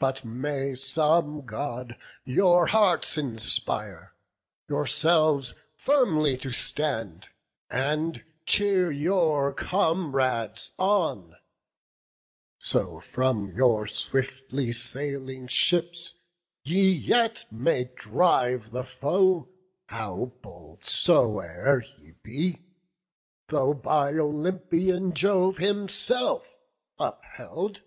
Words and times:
But 0.00 0.24
may 0.24 0.76
some 0.76 1.44
God 1.44 1.96
your 2.24 2.66
hearts 2.68 3.18
inspire, 3.18 4.14
yourselves 4.68 5.56
Firmly 5.74 6.38
to 6.38 6.52
stand, 6.52 7.30
and 7.68 8.22
cheer 8.46 8.92
your 8.92 9.52
comrades 9.52 10.70
on; 10.78 11.34
So 12.60 13.00
from 13.00 13.50
your 13.56 13.88
swiftly 13.88 14.70
sailing 14.70 15.48
ships 15.48 16.14
ye 16.62 16.88
yet 16.92 17.44
May 17.50 17.90
drive 17.96 18.70
the 18.70 18.84
foe, 18.84 19.48
how 19.88 20.26
bold 20.42 20.84
soe'er 20.84 21.80
he 21.80 22.12
be, 22.22 22.62
Though 23.48 23.74
by 23.74 24.12
Olympian 24.12 25.12
Jove 25.12 25.58
himself 25.58 26.56
upheld." 27.00 27.82